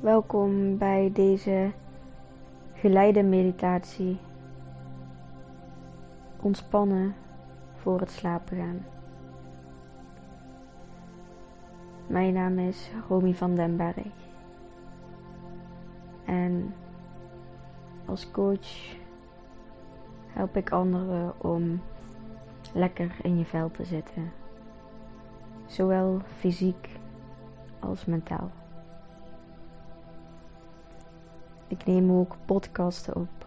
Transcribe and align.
Welkom 0.00 0.78
bij 0.78 1.10
deze 1.12 1.70
geleide 2.74 3.22
meditatie. 3.22 4.18
Ontspannen 6.40 7.14
voor 7.74 8.00
het 8.00 8.10
slapen 8.10 8.56
gaan. 8.56 8.84
Mijn 12.06 12.32
naam 12.32 12.58
is 12.58 12.90
Romy 13.08 13.34
van 13.34 13.54
den 13.54 13.76
Berg. 13.76 14.06
En 16.24 16.74
als 18.04 18.30
coach 18.30 18.96
help 20.26 20.56
ik 20.56 20.70
anderen 20.70 21.32
om 21.40 21.80
lekker 22.72 23.14
in 23.22 23.38
je 23.38 23.44
vel 23.44 23.70
te 23.70 23.84
zitten. 23.84 24.32
Zowel 25.66 26.20
fysiek 26.38 26.88
als 27.78 28.04
mentaal. 28.04 28.50
Ik 31.68 31.86
neem 31.86 32.10
ook 32.10 32.36
podcasten 32.44 33.16
op. 33.16 33.46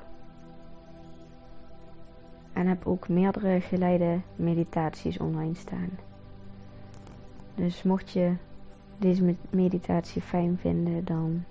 En 2.53 2.67
heb 2.67 2.87
ook 2.87 3.09
meerdere 3.09 3.61
geleide 3.61 4.19
meditaties 4.35 5.17
online 5.17 5.55
staan. 5.55 5.89
Dus 7.55 7.83
mocht 7.83 8.11
je 8.11 8.33
deze 8.97 9.35
meditatie 9.49 10.21
fijn 10.21 10.57
vinden, 10.57 11.05
dan 11.05 11.43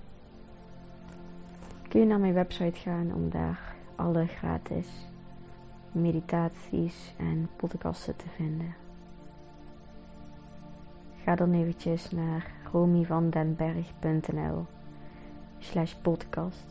kun 1.88 2.00
je 2.00 2.06
naar 2.06 2.20
mijn 2.20 2.34
website 2.34 2.78
gaan 2.78 3.14
om 3.14 3.30
daar 3.30 3.74
alle 3.96 4.26
gratis 4.26 4.88
meditaties 5.92 7.14
en 7.16 7.48
podcasten 7.56 8.16
te 8.16 8.28
vinden. 8.28 8.74
Ga 11.22 11.34
dan 11.34 11.52
eventjes 11.52 12.10
naar 12.10 12.50
romyvandenberg.nl 12.72 14.66
slash 15.58 15.94
podcast. 15.94 16.64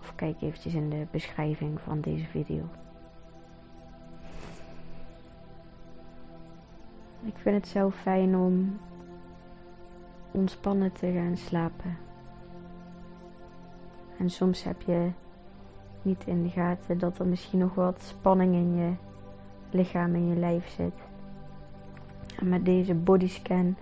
Of 0.00 0.14
kijk 0.14 0.42
eventjes 0.42 0.74
in 0.74 0.90
de 0.90 1.06
beschrijving 1.10 1.80
van 1.80 2.00
deze 2.00 2.26
video. 2.26 2.68
Ik 7.22 7.36
vind 7.36 7.56
het 7.56 7.68
zo 7.68 7.90
fijn 7.90 8.36
om 8.36 8.78
ontspannen 10.30 10.92
te 10.92 11.12
gaan 11.12 11.36
slapen. 11.36 11.96
En 14.18 14.30
soms 14.30 14.64
heb 14.64 14.82
je 14.82 15.10
niet 16.02 16.26
in 16.26 16.42
de 16.42 16.48
gaten 16.48 16.98
dat 16.98 17.18
er 17.18 17.26
misschien 17.26 17.58
nog 17.58 17.74
wat 17.74 18.02
spanning 18.02 18.54
in 18.54 18.76
je 18.76 18.92
lichaam 19.70 20.14
en 20.14 20.28
je 20.28 20.36
lijf 20.36 20.68
zit. 20.68 20.94
En 22.38 22.48
met 22.48 22.64
deze 22.64 22.94
bodyscan 22.94 23.76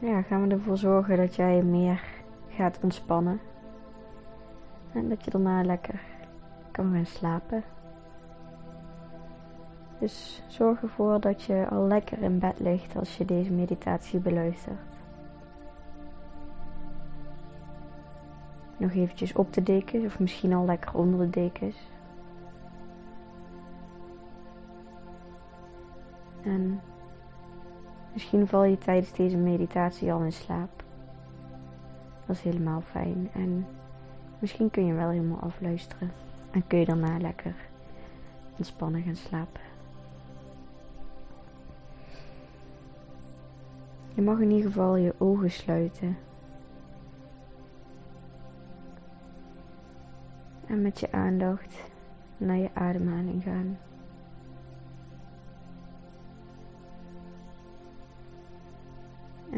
ja, 0.00 0.22
gaan 0.22 0.48
we 0.48 0.54
ervoor 0.54 0.76
zorgen 0.76 1.16
dat 1.16 1.34
jij 1.34 1.62
meer 1.62 2.02
gaat 2.48 2.78
ontspannen. 2.82 3.40
En 4.92 5.08
dat 5.08 5.24
je 5.24 5.30
daarna 5.30 5.62
lekker 5.62 6.00
kan 6.70 6.92
gaan 6.92 7.06
slapen. 7.06 7.62
Dus 9.98 10.42
zorg 10.46 10.82
ervoor 10.82 11.20
dat 11.20 11.42
je 11.42 11.68
al 11.70 11.86
lekker 11.86 12.22
in 12.22 12.38
bed 12.38 12.60
ligt 12.60 12.96
als 12.96 13.16
je 13.16 13.24
deze 13.24 13.52
meditatie 13.52 14.20
beluistert. 14.20 14.78
Nog 18.76 18.92
eventjes 18.92 19.32
op 19.32 19.52
de 19.52 19.62
dekens 19.62 20.04
of 20.04 20.18
misschien 20.18 20.52
al 20.52 20.64
lekker 20.64 20.94
onder 20.94 21.20
de 21.20 21.30
dekens. 21.30 21.90
En 26.42 26.80
misschien 28.12 28.46
val 28.46 28.64
je 28.64 28.78
tijdens 28.78 29.12
deze 29.12 29.36
meditatie 29.36 30.12
al 30.12 30.20
in 30.20 30.32
slaap. 30.32 30.82
Dat 32.26 32.36
is 32.36 32.42
helemaal 32.42 32.80
fijn. 32.80 33.30
En 33.32 33.66
misschien 34.38 34.70
kun 34.70 34.86
je 34.86 34.92
wel 34.92 35.08
helemaal 35.08 35.40
afluisteren. 35.40 36.12
En 36.50 36.66
kun 36.66 36.78
je 36.78 36.84
daarna 36.84 37.18
lekker 37.18 37.54
ontspannen 38.56 39.02
gaan 39.02 39.16
slapen. 39.16 39.60
Je 44.14 44.22
mag 44.22 44.38
in 44.40 44.50
ieder 44.50 44.66
geval 44.70 44.96
je 44.96 45.14
ogen 45.18 45.50
sluiten. 45.50 46.16
En 50.66 50.82
met 50.82 51.00
je 51.00 51.12
aandacht 51.12 51.90
naar 52.36 52.56
je 52.56 52.70
ademhaling 52.74 53.42
gaan. 53.42 53.78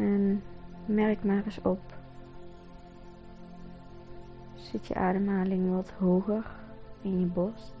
En 0.03 0.43
merk 0.85 1.23
maar 1.23 1.43
eens 1.45 1.61
op. 1.61 1.81
Zit 4.53 4.87
je 4.87 4.95
ademhaling 4.95 5.71
wat 5.75 5.89
hoger 5.89 6.45
in 7.01 7.19
je 7.19 7.25
borst? 7.25 7.75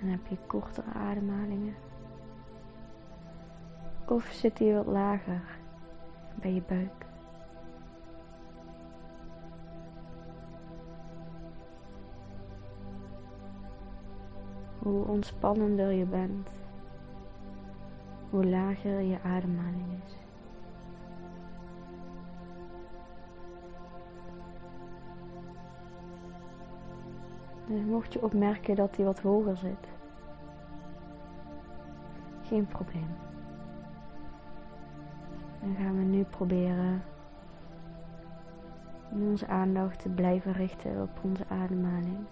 En 0.00 0.08
heb 0.08 0.26
je 0.26 0.36
kortere 0.46 0.92
ademhalingen? 0.92 1.74
Of 4.08 4.24
zit 4.24 4.56
die 4.56 4.74
wat 4.74 4.86
lager 4.86 5.58
bij 6.34 6.52
je 6.52 6.62
buik? 6.68 7.06
Hoe 14.78 15.04
ontspannender 15.04 15.92
je 15.92 16.04
bent, 16.04 16.59
hoe 18.30 18.46
lager 18.46 19.00
je 19.00 19.18
ademhaling 19.22 20.02
is. 20.04 20.18
Dus 27.66 27.84
mocht 27.84 28.12
je 28.12 28.22
opmerken 28.22 28.74
dat 28.74 28.94
die 28.94 29.04
wat 29.04 29.20
hoger 29.20 29.56
zit, 29.56 29.88
geen 32.42 32.66
probleem. 32.66 33.08
Dan 35.60 35.74
gaan 35.74 35.96
we 35.96 36.02
nu 36.02 36.22
proberen 36.22 37.02
onze 39.10 39.46
aandacht 39.46 39.98
te 40.02 40.08
blijven 40.08 40.52
richten 40.52 41.02
op 41.02 41.10
onze 41.22 41.44
ademhaling. 41.48 42.26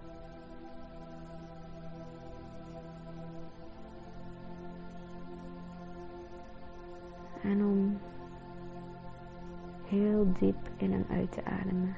En 7.49 7.65
om 7.65 7.99
heel 9.85 10.33
diep 10.39 10.69
in 10.77 10.93
en 10.93 11.07
uit 11.11 11.33
te 11.33 11.45
ademen. 11.45 11.97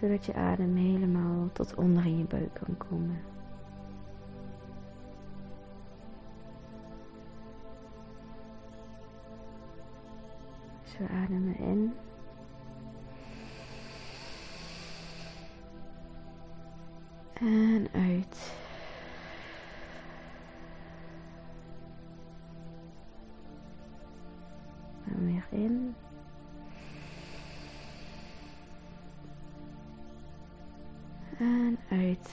Zodat 0.00 0.26
je 0.26 0.34
adem 0.34 0.76
helemaal 0.76 1.48
tot 1.52 1.74
onder 1.74 2.06
in 2.06 2.18
je 2.18 2.24
buik 2.24 2.54
kan 2.54 2.76
komen. 2.76 3.20
Zo 10.84 11.04
ademen 11.04 11.56
in. 11.58 11.92
En 17.32 17.86
uit. 17.92 18.61
In. 25.50 25.94
En 31.38 31.78
uit. 31.90 32.30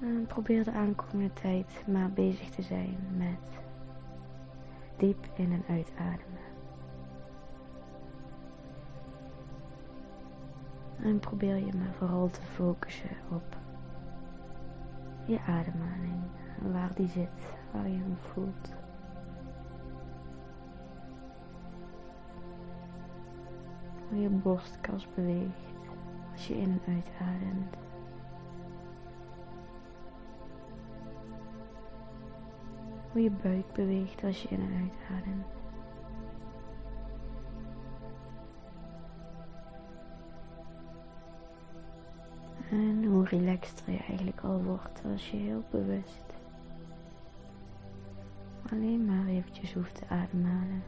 En 0.00 0.26
probeer 0.26 0.64
de 0.64 0.70
aankomende 0.70 1.32
tijd 1.32 1.84
maar 1.86 2.10
bezig 2.10 2.50
te 2.50 2.62
zijn 2.62 2.96
met 3.16 3.60
diep 4.96 5.28
in 5.34 5.52
en 5.52 5.64
uitademen. 5.68 6.49
En 11.02 11.18
probeer 11.18 11.56
je 11.56 11.72
maar 11.76 11.92
vooral 11.98 12.30
te 12.30 12.42
focussen 12.42 13.10
op 13.30 13.56
je 15.24 15.40
ademhaling. 15.40 16.22
Waar 16.72 16.94
die 16.94 17.08
zit, 17.08 17.54
waar 17.72 17.88
je 17.88 17.96
hem 17.96 18.16
voelt. 18.32 18.74
Hoe 24.08 24.20
je 24.20 24.28
borstkas 24.28 25.06
beweegt 25.14 25.72
als 26.32 26.46
je 26.46 26.54
in 26.54 26.80
en 26.84 26.94
uitademt. 26.94 27.76
Hoe 33.12 33.22
je 33.22 33.30
buik 33.30 33.72
beweegt 33.72 34.24
als 34.24 34.42
je 34.42 34.48
in 34.48 34.60
en 34.60 34.72
uitademt. 34.72 35.46
En 42.70 43.04
hoe 43.04 43.24
relaxter 43.24 43.92
je 43.92 43.98
eigenlijk 43.98 44.40
al 44.40 44.62
wordt 44.62 45.00
als 45.12 45.30
je 45.30 45.36
heel 45.36 45.64
bewust 45.70 46.30
alleen 48.72 49.04
maar 49.04 49.26
eventjes 49.26 49.72
hoeft 49.72 49.94
te 49.94 50.02
ademhalen. 50.08 50.82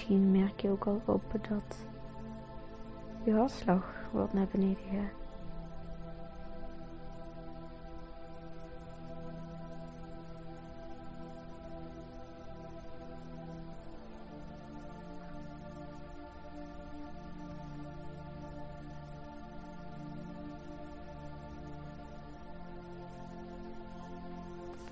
Misschien 0.00 0.30
merk 0.30 0.60
je 0.60 0.70
ook 0.70 0.86
al 0.86 1.02
op 1.04 1.22
dat 1.48 1.78
je 3.24 3.32
hartslag 3.32 4.08
wat 4.12 4.32
naar 4.32 4.46
beneden 4.50 4.84
gaat. 4.90 5.18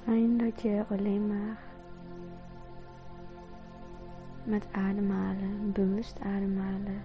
Fijn 0.05 0.38
dat 0.38 0.62
je 0.62 0.84
alleen 0.88 1.26
maar 1.26 1.68
met 4.49 4.67
ademhalen, 4.73 5.73
bewust 5.73 6.21
ademhalen, 6.21 7.03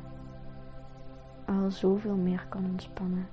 al 1.46 1.72
zoveel 1.72 2.16
meer 2.16 2.46
kan 2.50 2.66
ontspannen. 2.66 3.28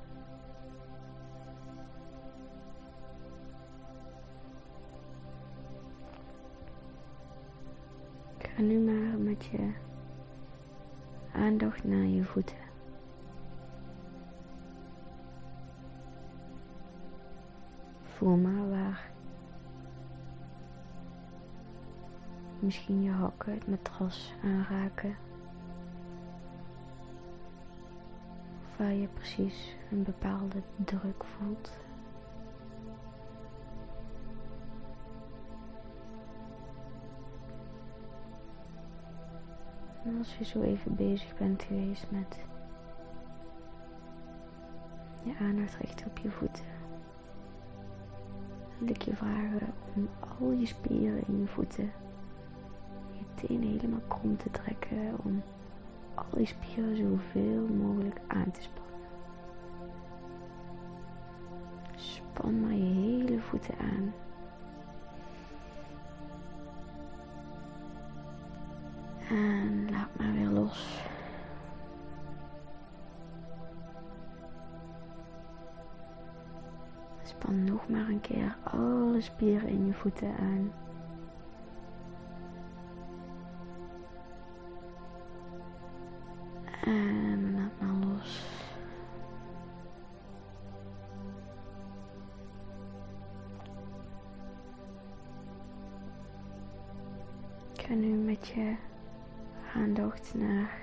Ga 8.39 8.63
nu 8.63 8.79
maar 8.79 9.19
met 9.19 9.45
je 9.45 9.73
aandacht 11.33 11.85
naar 11.85 12.07
je 12.07 12.25
voeten. 12.25 12.59
Voel 18.03 18.37
maar 18.37 18.69
waar 18.71 19.11
Misschien 22.61 23.03
je 23.03 23.11
hakken 23.11 23.53
het 23.53 23.69
matras 23.69 24.35
aanraken. 24.45 25.17
Of 28.65 28.77
waar 28.77 28.95
je 28.95 29.07
precies 29.07 29.77
een 29.91 30.03
bepaalde 30.03 30.63
druk 30.85 31.25
voelt. 31.25 31.73
En 40.05 40.19
als 40.19 40.37
je 40.37 40.45
zo 40.45 40.61
even 40.61 40.95
bezig 40.97 41.37
bent 41.37 41.63
geweest 41.63 42.11
met 42.11 42.39
je 45.23 45.37
aandacht 45.41 45.77
richten 45.77 46.07
op 46.07 46.19
je 46.19 46.31
voeten, 46.31 46.65
wil 48.79 48.89
ik 48.89 49.03
je 49.03 49.17
vragen 49.17 49.73
om 49.97 50.09
al 50.41 50.51
je 50.51 50.67
spieren 50.67 51.23
in 51.27 51.39
je 51.39 51.47
voeten 51.47 51.93
tenen 53.47 53.69
helemaal 53.69 54.01
krom 54.09 54.37
te 54.37 54.51
trekken 54.51 55.19
om 55.25 55.43
al 56.15 56.37
die 56.37 56.47
spieren 56.47 56.97
zoveel 56.97 57.67
mogelijk 57.67 58.21
aan 58.27 58.51
te 58.51 58.63
spannen. 58.63 58.89
Span 61.97 62.61
maar 62.61 62.73
je 62.73 62.95
hele 62.95 63.41
voeten 63.41 63.75
aan. 63.79 64.15
En 69.29 69.91
laat 69.91 70.09
maar 70.19 70.33
weer 70.33 70.49
los. 70.49 71.03
Span 77.23 77.65
nog 77.65 77.89
maar 77.89 78.09
een 78.09 78.21
keer 78.21 78.57
alle 78.63 79.21
spieren 79.21 79.69
in 79.69 79.87
je 79.87 79.93
voeten 79.93 80.37
aan. 80.37 80.73
Ga 98.41 98.55
nu 98.57 98.65
met 98.65 98.77
je 98.77 98.77
aandacht 99.75 100.35
naar 100.35 100.79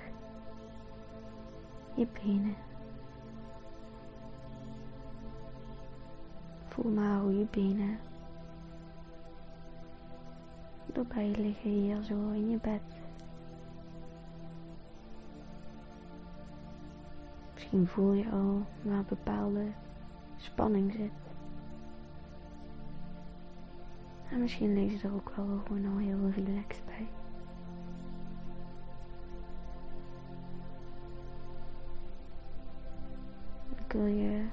je 1.94 2.06
benen. 2.12 2.56
Voel 6.68 6.90
maar 6.92 7.20
hoe 7.20 7.38
je 7.38 7.46
benen 7.50 7.98
erbij 10.92 11.34
liggen 11.36 11.70
hier 11.70 12.02
zo 12.02 12.30
in 12.30 12.50
je 12.50 12.58
bed. 12.62 12.82
Misschien 17.54 17.86
voel 17.86 18.12
je 18.12 18.30
al 18.30 18.66
waar 18.82 19.04
bepaalde 19.04 19.66
spanning 20.36 20.92
zit. 20.92 21.10
En 24.30 24.40
misschien 24.40 24.74
lees 24.74 25.00
je 25.00 25.08
er 25.08 25.14
ook 25.14 25.32
wel 25.36 25.60
gewoon 25.66 25.86
al 25.86 25.96
heel 25.96 26.30
relaxed 26.30 26.84
bij. 26.84 27.08
Ik 33.88 33.94
wil 33.94 34.06
je 34.06 34.44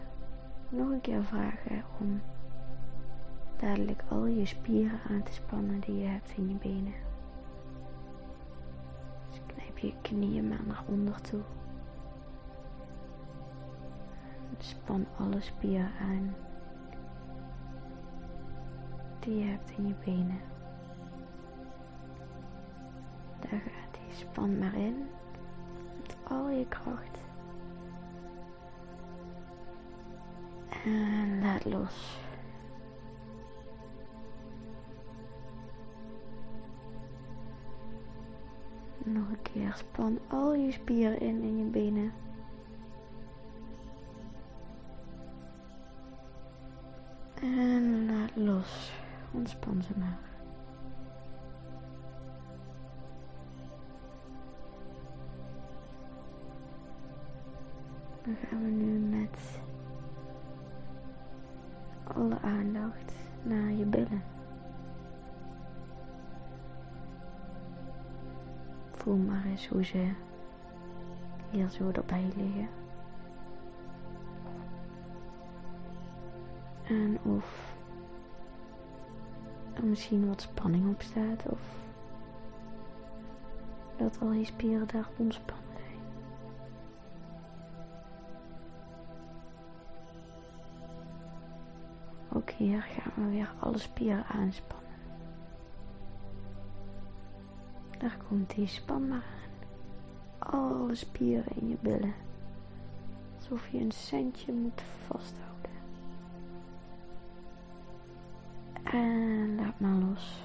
nog 0.70 0.90
een 0.90 1.02
keer 1.02 1.24
vragen 1.24 1.84
om 2.00 2.22
dadelijk 3.58 4.04
al 4.10 4.26
je 4.26 4.46
spieren 4.46 5.00
aan 5.10 5.24
te 5.24 5.34
spannen 5.34 5.80
die 5.80 5.98
je 5.98 6.08
hebt 6.08 6.34
in 6.38 6.50
je 6.50 6.56
benen. 6.56 6.94
Dus 9.30 9.42
knijp 9.46 9.78
je 9.78 9.94
knieën 10.02 10.48
maar 10.48 10.64
naar 10.66 10.84
onder 10.88 11.22
toe. 11.22 11.42
Span 14.58 15.06
alle 15.18 15.42
spieren 15.42 15.92
aan 16.02 16.36
die 19.20 19.38
je 19.38 19.46
hebt 19.46 19.72
in 19.78 19.88
je 19.88 19.94
benen. 20.06 20.40
Daar 23.40 23.60
gaat 23.60 23.98
hij. 24.00 24.16
Span 24.16 24.58
maar 24.58 24.76
in 24.76 25.08
met 26.02 26.18
al 26.28 26.50
je 26.50 26.68
kracht. 26.68 27.25
En 30.86 31.42
laat 31.42 31.66
los. 31.66 32.18
Nog 39.04 39.30
een 39.30 39.42
keer. 39.42 39.74
Span 39.76 40.20
al 40.28 40.54
je 40.54 40.72
spieren 40.72 41.20
in 41.20 41.42
in 41.42 41.58
je 41.58 41.64
benen. 41.64 42.14
En 47.42 48.06
laat 48.06 48.36
los. 48.36 48.92
Ontspan 49.34 49.82
ze 49.82 49.94
maar. 49.98 50.20
Dan 58.24 58.36
gaan 58.36 58.64
we 58.64 58.70
nu 58.70 59.00
met 59.00 59.64
alle 62.16 62.42
aandacht 62.42 63.14
naar 63.44 63.72
je 63.72 63.86
billen. 63.86 64.24
Voel 68.92 69.16
maar 69.16 69.46
eens 69.46 69.68
hoe 69.68 69.84
ze 69.84 70.12
hier 71.50 71.70
zo 71.70 71.92
erbij 71.92 72.32
liggen. 72.36 72.70
En 76.84 77.20
of 77.24 77.76
er 79.74 79.86
misschien 79.86 80.28
wat 80.28 80.42
spanning 80.42 80.90
op 80.90 81.02
staat 81.02 81.46
of 81.50 81.60
dat 83.98 84.18
al 84.22 84.32
je 84.32 84.46
spieren 84.46 84.88
daar 84.88 85.08
ontspannen 85.18 85.65
Hier 92.58 92.82
gaan 92.82 93.26
we 93.26 93.32
weer 93.32 93.54
alle 93.60 93.78
spieren 93.78 94.26
aanspannen. 94.26 94.86
Daar 97.98 98.18
komt 98.28 98.56
die 98.56 98.68
span 98.68 99.08
maar 99.08 99.24
aan. 100.40 100.60
Alle 100.60 100.96
spieren 100.96 101.56
in 101.56 101.70
je 101.70 101.78
billen. 101.82 102.14
Alsof 103.36 103.68
je 103.68 103.80
een 103.80 103.92
centje 103.92 104.54
moet 104.54 104.82
vasthouden. 105.08 105.72
En 108.84 109.56
laat 109.56 109.80
maar 109.80 109.96
los. 109.96 110.44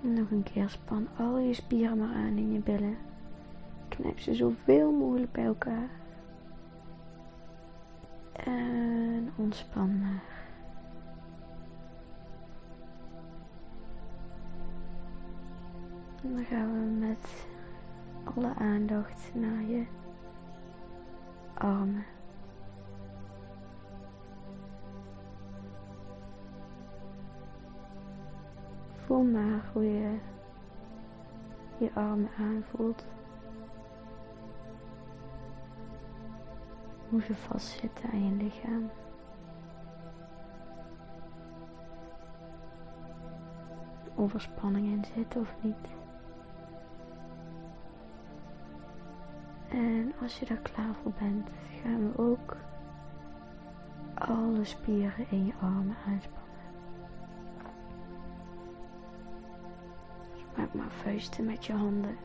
Nog 0.00 0.30
een 0.30 0.42
keer 0.42 0.68
span 0.68 1.08
al 1.18 1.38
je 1.38 1.54
spieren 1.54 1.98
maar 1.98 2.14
aan 2.14 2.36
in 2.36 2.52
je 2.52 2.60
billen. 2.60 2.96
Knijp 3.88 4.18
ze 4.18 4.34
zoveel 4.34 4.92
mogelijk 4.92 5.32
bij 5.32 5.44
elkaar. 5.44 6.02
En 8.34 9.32
ontspan 9.36 9.98
maar. 9.98 10.22
En 16.22 16.34
dan 16.34 16.44
gaan 16.44 16.72
we 16.72 17.06
met 17.06 17.46
alle 18.34 18.54
aandacht 18.54 19.30
naar 19.34 19.62
je 19.62 19.84
armen. 21.54 22.04
Voel 29.06 29.22
maar 29.22 29.70
hoe 29.72 29.84
je 29.84 30.18
je 31.78 31.90
armen 31.94 32.30
aanvoelt. 32.38 33.04
Hoe 37.14 37.22
ze 37.22 37.34
vastzitten 37.34 38.10
aan 38.10 38.24
je 38.24 38.44
lichaam. 38.44 38.90
Of 44.14 44.34
er 44.34 44.40
spanning 44.40 44.86
in 44.86 45.04
zit 45.14 45.36
of 45.36 45.54
niet. 45.60 45.76
En 49.68 50.12
als 50.22 50.38
je 50.38 50.46
daar 50.46 50.56
klaar 50.56 50.94
voor 51.02 51.12
bent, 51.18 51.48
gaan 51.82 52.12
we 52.12 52.18
ook 52.18 52.56
alle 54.14 54.64
spieren 54.64 55.30
in 55.30 55.46
je 55.46 55.52
armen 55.60 55.96
aanspannen. 56.06 56.54
Maak 60.56 60.74
maar 60.74 60.90
vuisten 60.90 61.44
met 61.44 61.66
je 61.66 61.72
handen. 61.72 62.16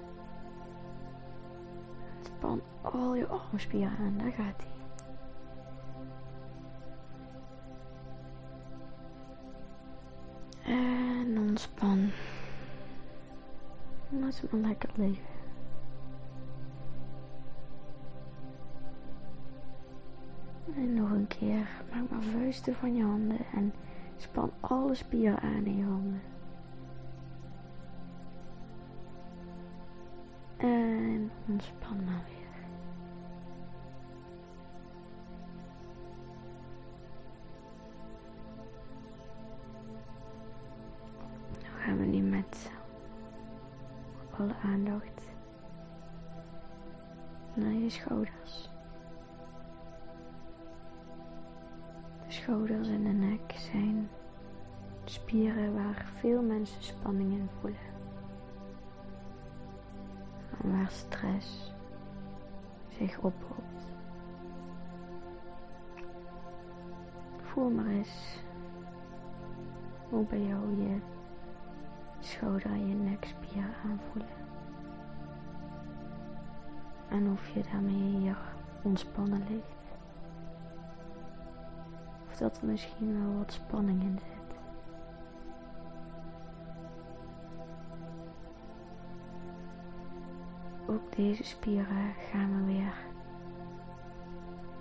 Span 2.22 2.62
al 2.81 3.15
je 3.15 3.27
armspieren 3.27 3.98
aan, 3.98 4.17
daar 4.17 4.31
gaat 4.31 4.63
hij. 4.63 4.78
Maar 14.50 14.60
lekker 14.60 14.89
liggen. 14.96 15.25
En 20.75 20.94
nog 20.94 21.12
een 21.12 21.27
keer. 21.27 21.68
Maak 21.91 22.10
maar 22.10 22.22
vuisten 22.22 22.75
van 22.75 22.96
je 22.96 23.03
handen 23.03 23.39
en 23.53 23.74
span 24.18 24.51
alle 24.60 24.96
spieren 24.96 25.39
aan 25.39 25.65
in 25.65 25.77
je 25.77 25.84
handen. 25.84 26.22
En 30.58 31.32
ontspan 31.48 32.03
maar 32.03 32.24
weer. 32.27 32.38
Aandacht 44.63 45.28
naar 47.54 47.74
je 47.74 47.89
schouders. 47.89 48.70
De 52.28 52.32
schouders 52.32 52.88
en 52.88 53.04
de 53.04 53.10
nek 53.10 53.51
zijn 53.51 54.10
spieren 55.04 55.74
waar 55.74 56.12
veel 56.16 56.42
mensen 56.42 56.84
spanning 56.84 57.32
in 57.32 57.50
voelen 57.60 57.98
waar 60.63 60.92
stress 60.92 61.74
zich 62.88 63.18
ophoopt. 63.18 63.94
Voel 67.42 67.70
maar 67.70 67.88
eens 67.88 68.39
hoe 70.10 70.25
bij 70.25 70.42
jou 70.42 70.82
je 70.82 71.00
schouder 72.20 72.72
en 72.72 72.88
je 72.88 72.96
nekspieren 72.96 73.74
aanvoelen. 73.86 74.38
En 77.10 77.32
of 77.32 77.50
je 77.50 77.63
daarmee 77.72 78.18
hier 78.18 78.38
ontspannen 78.82 79.44
ligt. 79.50 79.98
Of 82.30 82.38
dat 82.38 82.62
er 82.62 82.68
misschien 82.68 83.24
wel 83.24 83.38
wat 83.38 83.54
spanning 83.54 84.01
in 84.01 84.20
zit. 84.20 84.39
ook 90.89 91.16
deze 91.16 91.44
spieren 91.44 92.13
gaan 92.32 92.56
we 92.56 92.74
weer 92.74 92.94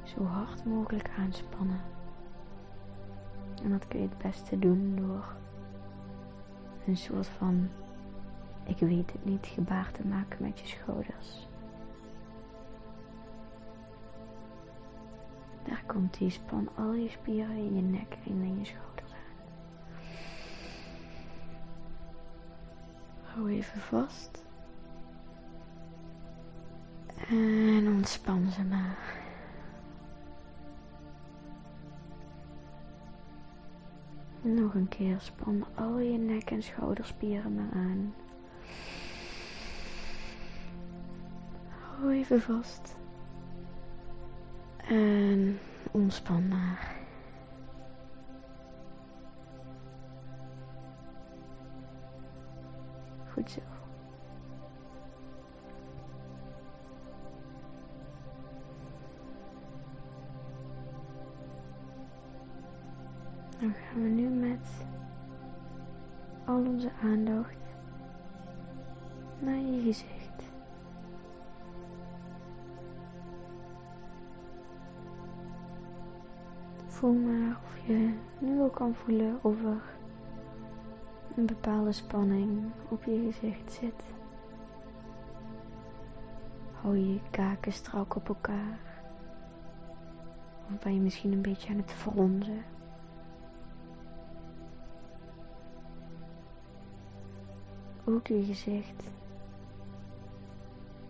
zo 0.02 0.24
hard 0.24 0.64
mogelijk 0.64 1.10
aanspannen. 1.18 1.80
En 3.62 3.70
dat 3.70 3.88
kun 3.88 4.00
je 4.00 4.08
het 4.08 4.18
beste 4.18 4.58
doen 4.58 4.96
door 4.96 5.34
een 6.86 6.96
soort 6.96 7.26
van 7.26 7.68
ik 8.64 8.78
weet 8.78 9.12
het 9.12 9.24
niet 9.24 9.46
gebaar 9.46 9.92
te 9.92 10.06
maken 10.06 10.42
met 10.42 10.60
je 10.60 10.66
schouders. 10.66 11.47
Komt 15.88 16.18
die 16.18 16.30
span 16.30 16.68
al 16.76 16.92
je 16.92 17.08
spieren 17.08 17.56
in 17.56 17.74
je 17.74 17.82
nek 17.82 18.16
en 18.26 18.42
in 18.42 18.58
je 18.58 18.64
schouders 18.64 19.12
aan. 19.12 19.46
Hou 23.22 23.50
even 23.50 23.80
vast. 23.80 24.44
En 27.28 27.88
ontspan 27.88 28.50
ze 28.50 28.64
maar. 28.64 29.16
Nog 34.40 34.74
een 34.74 34.88
keer 34.88 35.20
span 35.20 35.64
al 35.74 35.98
je 35.98 36.18
nek- 36.18 36.50
en 36.50 36.62
schouderspieren 36.62 37.54
maar 37.54 37.72
aan. 37.72 38.14
Hou 41.68 42.12
even 42.12 42.40
vast. 42.40 42.96
En 44.76 45.58
ontspan 45.90 46.48
maar. 46.48 46.96
Goed 53.32 53.50
zo. 53.50 53.60
Dan 63.60 63.74
gaan 63.74 64.02
we 64.02 64.08
nu 64.08 64.28
met 64.28 64.68
al 66.44 66.56
onze 66.66 66.90
aandacht 67.02 67.56
naar 69.38 69.56
je 69.56 69.80
gezicht. 69.84 70.17
Voel 76.98 77.12
maar 77.12 77.58
of 77.64 77.86
je 77.86 78.14
nu 78.38 78.60
al 78.60 78.68
kan 78.68 78.94
voelen 78.94 79.38
of 79.42 79.64
er 79.64 79.82
een 81.36 81.46
bepaalde 81.46 81.92
spanning 81.92 82.70
op 82.88 83.04
je 83.04 83.30
gezicht 83.32 83.72
zit. 83.72 84.04
Hou 86.72 86.96
je 86.96 87.20
kaken 87.30 87.72
strak 87.72 88.16
op 88.16 88.28
elkaar. 88.28 88.78
Of 90.70 90.78
ben 90.78 90.94
je 90.94 91.00
misschien 91.00 91.32
een 91.32 91.42
beetje 91.42 91.70
aan 91.70 91.76
het 91.76 91.92
fronzen? 91.92 92.64
Ook 98.04 98.26
je 98.26 98.44
gezicht. 98.44 99.10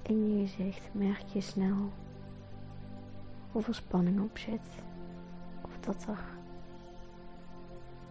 In 0.02 0.38
je 0.38 0.46
gezicht 0.46 0.88
merk 0.92 1.26
je 1.26 1.40
snel 1.40 1.90
of 3.52 3.68
er 3.68 3.74
spanning 3.74 4.20
op 4.20 4.38
zit. 4.38 4.86
Dat 5.88 6.06
er 6.08 6.24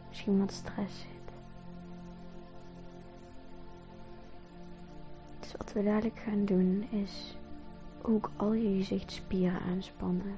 misschien 0.07 0.39
wat 0.39 0.51
stress 0.51 0.99
zit. 0.99 1.33
Dus 5.39 5.51
wat 5.57 5.73
we 5.73 5.83
dadelijk 5.83 6.19
gaan 6.19 6.45
doen 6.45 6.87
is 6.89 7.37
ook 8.01 8.31
al 8.35 8.53
je 8.53 8.77
gezichtspieren 8.77 9.59
aanspannen. 9.61 10.35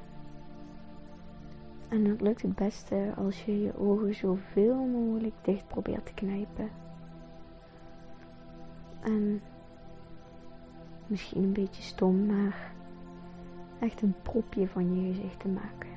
En 1.87 2.03
dat 2.03 2.21
lukt 2.21 2.41
het 2.41 2.55
beste 2.55 3.13
als 3.17 3.45
je 3.45 3.61
je 3.61 3.77
ogen 3.77 4.15
zoveel 4.15 4.75
mogelijk 4.75 5.35
dicht 5.41 5.67
probeert 5.67 6.05
te 6.05 6.13
knijpen. 6.13 6.69
En 8.99 9.41
misschien 11.07 11.43
een 11.43 11.53
beetje 11.53 11.81
stom, 11.81 12.25
maar 12.25 12.71
echt 13.79 14.01
een 14.01 14.15
propje 14.21 14.67
van 14.67 14.95
je 14.95 15.13
gezicht 15.13 15.39
te 15.39 15.47
maken. 15.47 15.88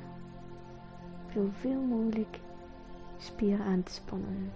Zoveel 1.35 1.81
mogelijk 1.81 2.41
spieren 3.19 3.67
aan 3.67 3.83
te 3.83 3.93
spannen. 3.93 4.53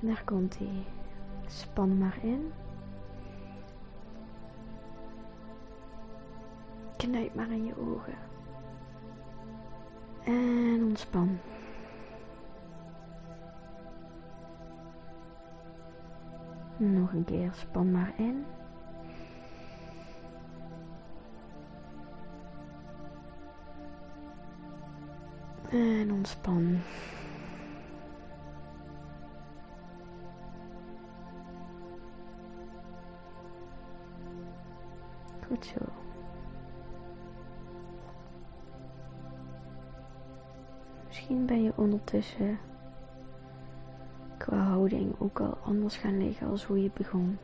Daar 0.00 0.22
komt 0.24 0.58
hij. 0.58 0.84
Span 1.46 1.98
maar 1.98 2.18
in. 2.22 2.52
Knijp 6.96 7.34
maar 7.34 7.50
in 7.50 7.64
je 7.64 7.78
ogen. 7.78 8.18
En 10.24 10.84
ontspan. 10.84 11.38
Nog 16.76 17.12
een 17.12 17.24
keer, 17.24 17.52
span 17.52 17.90
maar 17.90 18.12
in. 18.16 18.44
En 25.70 26.12
ontspan. 26.12 26.78
Goed 35.46 35.64
zo. 35.64 35.78
Misschien 41.06 41.46
ben 41.46 41.62
je 41.62 41.72
ondertussen 41.76 42.58
qua 44.38 44.56
houding 44.56 45.14
ook 45.18 45.40
al 45.40 45.56
anders 45.62 45.96
gaan 45.96 46.18
liggen 46.18 46.48
als 46.48 46.64
hoe 46.64 46.82
je 46.82 46.90
begon. 46.94 47.38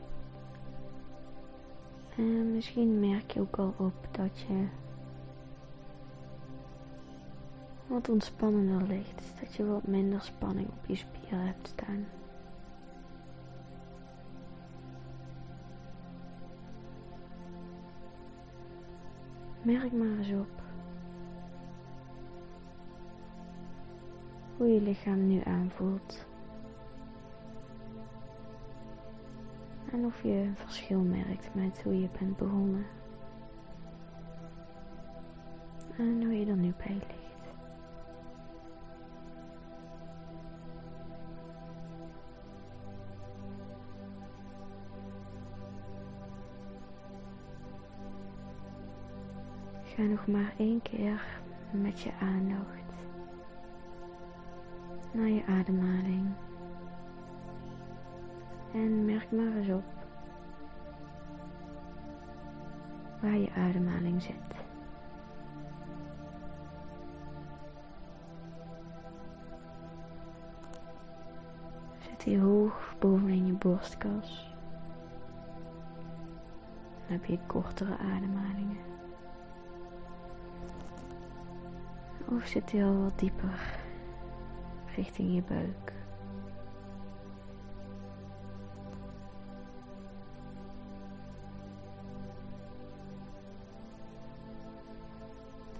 En 2.16 2.52
misschien 2.52 3.00
merk 3.00 3.30
je 3.30 3.40
ook 3.40 3.56
al 3.56 3.74
op 3.76 4.08
dat 4.10 4.40
je 4.40 4.66
wat 7.86 8.08
ontspannender 8.08 8.82
ligt. 8.82 9.40
Dat 9.40 9.54
je 9.54 9.66
wat 9.66 9.86
minder 9.86 10.20
spanning 10.20 10.68
op 10.68 10.86
je 10.86 10.94
spieren 10.94 11.46
hebt 11.46 11.68
staan. 11.68 12.06
Merk 19.62 19.92
maar 19.92 20.18
eens 20.18 20.30
op 20.30 20.56
hoe 24.56 24.68
je 24.68 24.80
lichaam 24.80 25.26
nu 25.26 25.40
aanvoelt. 25.44 26.26
En 29.92 30.04
of 30.04 30.22
je 30.22 30.28
een 30.28 30.56
verschil 30.56 31.00
merkt 31.00 31.54
met 31.54 31.82
hoe 31.82 32.00
je 32.00 32.08
bent 32.18 32.36
begonnen. 32.36 32.86
En 35.96 36.24
hoe 36.24 36.38
je 36.38 36.46
er 36.46 36.56
nu 36.56 36.74
bij 36.76 36.94
ligt. 36.94 37.25
Ga 49.96 50.02
nog 50.02 50.26
maar 50.26 50.52
één 50.56 50.82
keer 50.82 51.24
met 51.70 52.00
je 52.00 52.10
aandacht 52.20 52.92
naar 55.12 55.28
je 55.28 55.44
ademhaling. 55.46 56.26
En 58.72 59.04
merk 59.04 59.30
maar 59.30 59.56
eens 59.56 59.68
op 59.68 59.84
waar 63.20 63.36
je 63.36 63.52
ademhaling 63.52 64.22
zit. 64.22 64.34
Zit 71.98 72.24
die 72.24 72.40
hoog 72.40 72.94
bovenin 72.98 73.46
je 73.46 73.52
borstkas. 73.52 74.54
Dan 77.06 77.18
heb 77.18 77.24
je 77.24 77.38
kortere 77.46 77.96
ademhalingen. 77.98 78.95
Of 82.28 82.46
zit 82.46 82.72
hij 82.72 82.84
al 82.84 83.02
wat 83.02 83.18
dieper 83.18 83.78
richting 84.96 85.34
je 85.34 85.42
buik? 85.42 85.92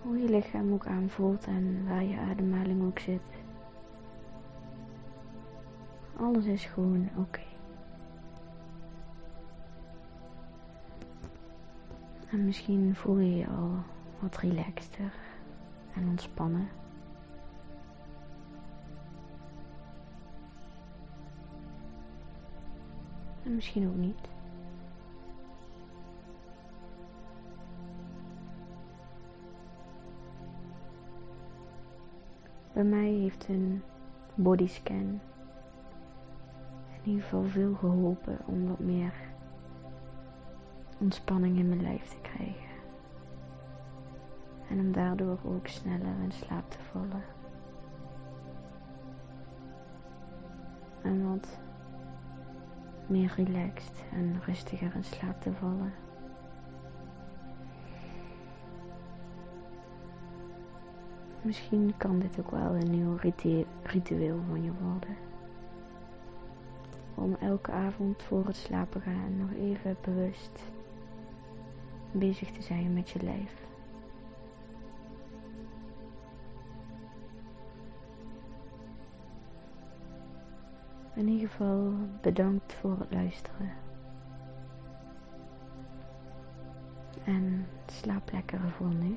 Hoe 0.03 0.19
je 0.19 0.29
lichaam 0.29 0.73
ook 0.73 0.87
aanvoelt 0.87 1.47
en 1.47 1.89
waar 1.89 2.05
je 2.05 2.19
ademhaling 2.19 2.87
ook 2.87 2.99
zit. 2.99 3.21
Alles 6.17 6.45
is 6.45 6.65
gewoon 6.65 7.09
oké. 7.17 7.41
En 12.31 12.45
misschien 12.45 12.95
voel 12.95 13.19
je 13.19 13.37
je 13.37 13.47
al 13.47 13.71
wat 14.21 14.37
relaxter 14.37 15.13
en 15.97 16.09
ontspannen. 16.09 16.69
En 23.45 23.55
misschien 23.55 23.89
ook 23.89 23.97
niet. 23.97 24.29
Bij 32.73 32.85
mij 32.85 33.11
heeft 33.11 33.49
een 33.49 33.83
bodyscan 34.35 35.21
in 37.03 37.13
ieder 37.13 37.23
geval 37.23 37.45
veel 37.45 37.75
geholpen 37.75 38.39
om 38.47 38.69
wat 38.69 38.79
meer 38.79 39.13
ontspanning 40.99 41.59
in 41.59 41.69
mijn 41.69 41.83
lijf 41.83 42.09
te 42.09 42.17
krijgen. 42.23 42.66
En 44.71 44.81
om 44.81 44.93
daardoor 44.93 45.39
ook 45.45 45.67
sneller 45.67 46.15
in 46.23 46.33
slaap 46.33 46.71
te 46.71 46.79
vallen. 46.93 47.25
En 51.03 51.29
wat 51.29 51.59
meer 53.07 53.33
relaxed 53.37 54.05
en 54.13 54.41
rustiger 54.45 54.95
in 54.95 55.05
slaap 55.05 55.41
te 55.41 55.53
vallen. 55.53 55.93
Misschien 61.43 61.95
kan 61.97 62.19
dit 62.19 62.41
ook 62.41 62.51
wel 62.51 62.75
een 62.75 62.91
nieuw 62.91 63.17
ritueel 63.83 64.41
van 64.49 64.63
je 64.63 64.73
worden. 64.83 65.17
Om 67.15 67.37
elke 67.41 67.71
avond 67.71 68.23
voor 68.23 68.47
het 68.47 68.57
slapen 68.57 69.01
gaan 69.01 69.37
nog 69.37 69.53
even 69.53 69.97
bewust 70.01 70.63
bezig 72.13 72.51
te 72.51 72.63
zijn 72.63 72.93
met 72.93 73.11
je 73.11 73.23
lijf. 73.23 73.66
In 81.17 81.29
ieder 81.29 81.49
geval 81.49 81.93
bedankt 82.21 82.75
voor 82.75 82.99
het 82.99 83.13
luisteren. 83.13 83.71
En 87.25 87.67
slaap 87.87 88.33
lekker 88.33 88.61
voor 88.77 88.95
nu. 88.95 89.17